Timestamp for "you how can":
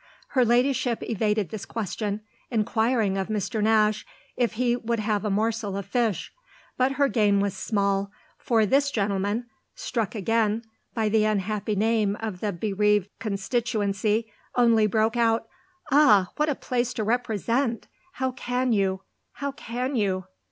18.73-19.95